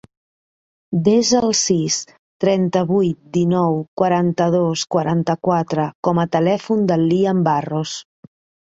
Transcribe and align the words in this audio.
Desa 1.07 1.41
el 1.47 1.53
sis, 1.59 1.97
trenta-vuit, 2.45 3.19
dinou, 3.39 3.79
quaranta-dos, 4.03 4.89
quaranta-quatre 4.97 5.89
com 6.09 6.27
a 6.27 6.31
telèfon 6.39 6.87
del 6.93 7.11
Liam 7.15 7.49
Barros. 7.53 7.97